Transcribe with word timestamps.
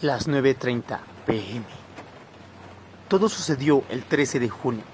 Las 0.00 0.28
9.30 0.28 1.00
pm. 1.26 1.64
Todo 3.08 3.28
sucedió 3.28 3.82
el 3.88 4.04
13 4.04 4.38
de 4.38 4.48
junio. 4.48 4.84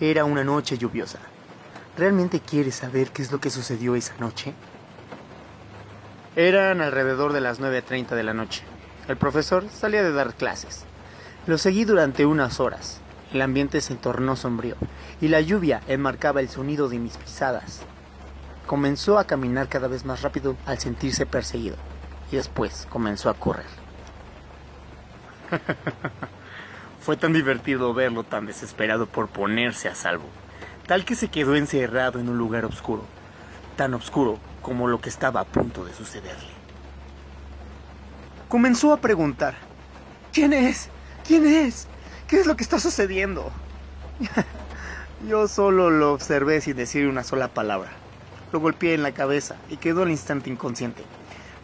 Era 0.00 0.24
una 0.24 0.42
noche 0.42 0.76
lluviosa. 0.76 1.20
¿Realmente 1.96 2.40
quieres 2.40 2.74
saber 2.74 3.12
qué 3.12 3.22
es 3.22 3.30
lo 3.30 3.38
que 3.38 3.50
sucedió 3.50 3.94
esa 3.94 4.16
noche? 4.18 4.52
Eran 6.34 6.80
alrededor 6.80 7.32
de 7.32 7.40
las 7.40 7.60
9.30 7.60 8.16
de 8.16 8.22
la 8.24 8.34
noche. 8.34 8.64
El 9.06 9.16
profesor 9.16 9.64
salía 9.70 10.02
de 10.02 10.10
dar 10.10 10.34
clases. 10.34 10.86
Lo 11.46 11.56
seguí 11.56 11.84
durante 11.84 12.26
unas 12.26 12.58
horas. 12.58 13.00
El 13.32 13.42
ambiente 13.42 13.80
se 13.80 13.94
tornó 13.94 14.34
sombrío 14.34 14.74
y 15.20 15.28
la 15.28 15.40
lluvia 15.40 15.82
enmarcaba 15.86 16.40
el 16.40 16.48
sonido 16.48 16.88
de 16.88 16.98
mis 16.98 17.16
pisadas. 17.16 17.82
Comenzó 18.66 19.20
a 19.20 19.24
caminar 19.24 19.68
cada 19.68 19.86
vez 19.86 20.04
más 20.04 20.22
rápido 20.22 20.56
al 20.66 20.80
sentirse 20.80 21.26
perseguido 21.26 21.76
y 22.32 22.36
después 22.36 22.88
comenzó 22.90 23.30
a 23.30 23.34
correr. 23.34 23.81
Fue 27.00 27.16
tan 27.16 27.32
divertido 27.32 27.92
verlo 27.94 28.24
tan 28.24 28.46
desesperado 28.46 29.06
por 29.06 29.28
ponerse 29.28 29.88
a 29.88 29.94
salvo, 29.94 30.26
tal 30.86 31.04
que 31.04 31.14
se 31.14 31.28
quedó 31.28 31.56
encerrado 31.56 32.18
en 32.18 32.28
un 32.28 32.38
lugar 32.38 32.64
oscuro, 32.64 33.04
tan 33.76 33.94
oscuro 33.94 34.38
como 34.62 34.88
lo 34.88 35.00
que 35.00 35.08
estaba 35.08 35.40
a 35.40 35.44
punto 35.44 35.84
de 35.84 35.94
sucederle. 35.94 36.52
Comenzó 38.48 38.92
a 38.92 38.98
preguntar, 38.98 39.54
¿quién 40.32 40.52
es? 40.52 40.88
¿Quién 41.26 41.46
es? 41.46 41.88
¿Qué 42.28 42.40
es 42.40 42.46
lo 42.46 42.56
que 42.56 42.62
está 42.62 42.78
sucediendo? 42.78 43.50
Yo 45.28 45.48
solo 45.48 45.90
lo 45.90 46.12
observé 46.12 46.60
sin 46.60 46.76
decir 46.76 47.06
una 47.06 47.24
sola 47.24 47.48
palabra. 47.48 47.90
Lo 48.52 48.60
golpeé 48.60 48.94
en 48.94 49.02
la 49.02 49.12
cabeza 49.12 49.56
y 49.70 49.78
quedó 49.78 50.02
al 50.02 50.10
instante 50.10 50.50
inconsciente. 50.50 51.02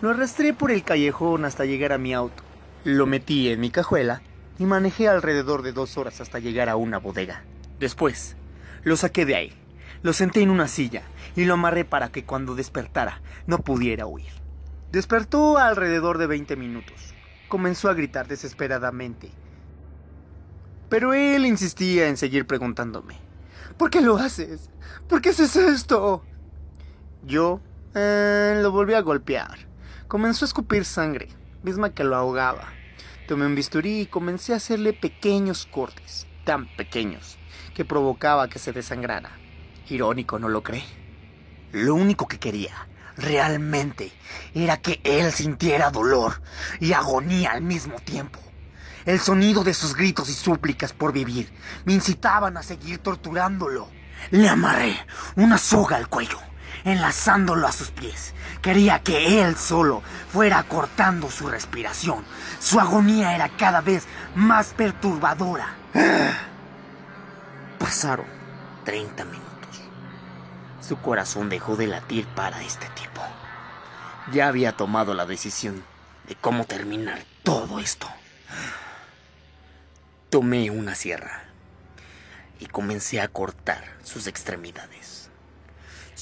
Lo 0.01 0.11
arrastré 0.11 0.55
por 0.55 0.71
el 0.71 0.85
callejón 0.85 1.45
hasta 1.45 1.65
llegar 1.65 1.93
a 1.93 1.99
mi 1.99 2.15
auto. 2.15 2.48
Lo 2.85 3.07
metí 3.07 3.49
en 3.49 3.59
mi 3.59 3.71
cajuela 3.71 4.23
y 4.59 4.65
manejé 4.65 5.09
alrededor 5.09 5.63
de 5.63 5.73
dos 5.73 5.99
horas 5.99 6.21
hasta 6.21 6.39
llegar 6.39 6.69
a 6.69 6.77
una 6.77 6.99
bodega. 6.99 7.43
Después, 7.81 8.37
lo 8.85 8.97
saqué 8.97 9.27
de 9.27 9.35
ahí, 9.35 9.53
lo 10.03 10.13
senté 10.13 10.43
en 10.43 10.51
una 10.51 10.69
silla 10.69 11.03
y 11.35 11.45
lo 11.45 11.55
amarré 11.55 11.85
para 11.85 12.11
que 12.11 12.25
cuando 12.25 12.55
despertara 12.55 13.21
no 13.49 13.59
pudiera 13.59 14.07
huir. 14.07 14.31
Despertó 14.93 15.59
alrededor 15.59 16.19
de 16.19 16.29
20 16.29 16.55
minutos. 16.55 17.15
Comenzó 17.49 17.91
a 17.91 17.95
gritar 17.95 18.29
desesperadamente. 18.29 19.31
Pero 20.89 21.15
él 21.15 21.47
insistía 21.47 22.09
en 22.09 22.17
seguir 22.17 22.47
preguntándome. 22.47 23.19
¿Por 23.77 23.91
qué 23.91 24.01
lo 24.01 24.17
haces? 24.17 24.71
¿Por 25.09 25.21
qué 25.21 25.31
haces 25.31 25.57
esto? 25.57 26.23
Yo 27.25 27.61
eh, 27.95 28.59
lo 28.63 28.71
volví 28.71 28.95
a 28.95 29.03
golpear. 29.03 29.59
Comenzó 30.07 30.45
a 30.45 30.49
escupir 30.49 30.85
sangre 30.85 31.29
misma 31.63 31.91
que 31.91 32.05
lo 32.05 32.17
ahogaba. 32.17 32.69
Tomé 33.27 33.47
un 33.47 33.55
bisturí 33.55 34.01
y 34.01 34.07
comencé 34.07 34.53
a 34.53 34.57
hacerle 34.57 34.93
pequeños 34.93 35.67
cortes, 35.67 36.27
tan 36.45 36.67
pequeños, 36.77 37.39
que 37.75 37.85
provocaba 37.85 38.49
que 38.49 38.59
se 38.59 38.73
desangrara. 38.73 39.31
Irónico, 39.89 40.39
¿no 40.39 40.49
lo 40.49 40.63
cree? 40.63 40.85
Lo 41.73 41.95
único 41.95 42.27
que 42.27 42.39
quería, 42.39 42.89
realmente, 43.17 44.13
era 44.55 44.79
que 44.79 45.01
él 45.05 45.33
sintiera 45.33 45.91
dolor 45.91 46.41
y 46.81 46.93
agonía 46.93 47.53
al 47.53 47.63
mismo 47.63 48.01
tiempo. 48.01 48.41
El 49.05 49.21
sonido 49.21 49.65
de 49.65 49.75
sus 49.75 49.95
gritos 49.95 50.29
y 50.29 50.35
súplicas 50.35 50.93
por 50.93 51.13
vivir 51.13 51.51
me 51.85 51.95
incitaban 51.95 52.57
a 52.57 52.63
seguir 52.63 52.99
torturándolo. 52.99 53.89
Le 54.31 54.49
amarré 54.49 54.97
una 55.37 55.59
soga 55.59 55.97
al 55.97 56.09
cuello 56.09 56.48
enlazándolo 56.85 57.67
a 57.67 57.73
sus 57.73 57.91
pies. 57.91 58.35
Quería 58.63 59.03
que 59.03 59.43
él 59.43 59.57
solo 59.57 60.03
fuera 60.33 60.63
cortando 60.63 61.31
su 61.31 61.49
respiración. 61.49 62.25
Su 62.61 62.81
agonía 62.81 63.35
era 63.35 63.49
cada 63.49 63.81
vez 63.81 64.07
más 64.35 64.75
perturbadora. 64.75 65.75
Pasaron 67.79 68.27
30 68.85 69.25
minutos. 69.25 69.49
Su 70.81 70.99
corazón 70.99 71.49
dejó 71.49 71.77
de 71.77 71.87
latir 71.87 72.27
para 72.29 72.63
este 72.63 72.87
tipo. 72.91 73.23
Ya 74.33 74.49
había 74.49 74.73
tomado 74.77 75.15
la 75.15 75.27
decisión 75.27 75.85
de 76.27 76.35
cómo 76.35 76.65
terminar 76.65 77.23
todo 77.43 77.79
esto. 77.79 78.07
Tomé 80.31 80.71
una 80.71 80.95
sierra 80.95 81.45
y 82.61 82.67
comencé 82.67 83.21
a 83.21 83.29
cortar 83.29 83.83
sus 84.03 84.27
extremidades. 84.27 85.18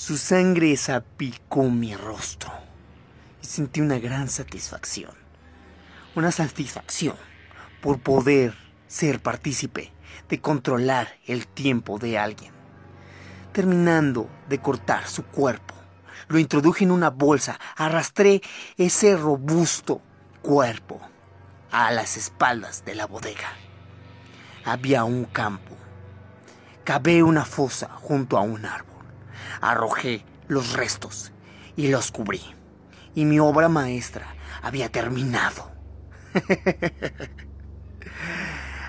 Su 0.07 0.17
sangre 0.17 0.77
salpicó 0.77 1.65
mi 1.65 1.97
rostro 1.97 2.53
y 3.43 3.45
sentí 3.45 3.81
una 3.81 3.99
gran 3.99 4.29
satisfacción. 4.29 5.11
Una 6.15 6.31
satisfacción 6.31 7.17
por 7.83 7.99
poder 7.99 8.55
ser 8.87 9.21
partícipe 9.21 9.93
de 10.29 10.41
controlar 10.41 11.09
el 11.27 11.49
tiempo 11.49 11.99
de 11.99 12.19
alguien. 12.19 12.53
Terminando 13.51 14.31
de 14.49 14.61
cortar 14.61 15.09
su 15.09 15.25
cuerpo, 15.25 15.75
lo 16.29 16.39
introduje 16.39 16.85
en 16.85 16.93
una 16.93 17.11
bolsa, 17.11 17.59
arrastré 17.75 18.43
ese 18.77 19.17
robusto 19.17 20.01
cuerpo 20.41 21.01
a 21.73 21.91
las 21.91 22.17
espaldas 22.17 22.85
de 22.85 22.95
la 22.95 23.07
bodega. 23.07 23.49
Había 24.65 25.03
un 25.03 25.25
campo. 25.25 25.77
Cavé 26.85 27.25
una 27.25 27.45
fosa 27.45 27.89
junto 27.89 28.39
a 28.39 28.43
un 28.43 28.65
árbol 28.67 28.96
arrojé 29.61 30.25
los 30.49 30.73
restos 30.73 31.33
y 31.77 31.89
los 31.89 32.11
cubrí. 32.11 32.43
Y 33.15 33.25
mi 33.25 33.39
obra 33.39 33.69
maestra 33.69 34.35
había 34.63 34.91
terminado. 34.91 35.71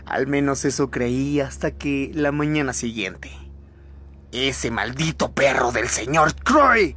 Al 0.05 0.27
menos 0.27 0.65
eso 0.65 0.89
creí 0.89 1.39
hasta 1.39 1.71
que 1.71 2.11
la 2.13 2.31
mañana 2.31 2.73
siguiente, 2.73 3.31
ese 4.31 4.71
maldito 4.71 5.33
perro 5.33 5.71
del 5.71 5.89
señor 5.89 6.33
Troy 6.33 6.95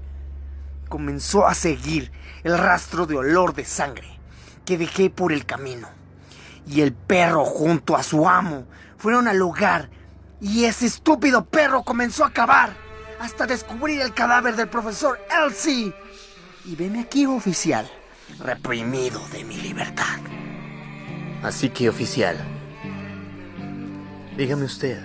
comenzó 0.88 1.47
a 1.47 1.54
seguir 1.54 2.12
el 2.44 2.56
rastro 2.56 3.06
de 3.06 3.16
olor 3.16 3.54
de 3.54 3.65
sangre 3.65 4.20
que 4.65 4.78
dejé 4.78 5.10
por 5.10 5.32
el 5.32 5.47
camino. 5.47 5.88
Y 6.66 6.82
el 6.82 6.93
perro 6.93 7.44
junto 7.44 7.97
a 7.97 8.03
su 8.03 8.28
amo 8.28 8.66
fueron 8.97 9.26
al 9.26 9.38
lugar 9.38 9.91
y 10.41 10.65
ese 10.65 10.87
estúpido 10.87 11.44
perro 11.44 11.82
comenzó 11.82 12.25
a 12.25 12.32
cavar 12.32 12.76
hasta 13.20 13.47
descubrir 13.47 14.00
el 14.00 14.14
cadáver 14.14 14.56
del 14.56 14.69
profesor 14.69 15.20
Elsie. 15.44 15.92
Y 16.64 16.75
veme 16.75 17.00
aquí, 17.00 17.26
oficial, 17.26 17.88
reprimido 18.41 19.20
de 19.28 19.44
mi 19.44 19.56
libertad. 19.58 20.19
Así 21.42 21.69
que, 21.69 21.88
oficial, 21.88 22.36
dígame 24.36 24.64
usted, 24.64 24.98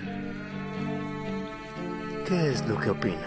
¿qué 2.26 2.50
es 2.52 2.66
lo 2.66 2.80
que 2.80 2.90
opina? 2.90 3.26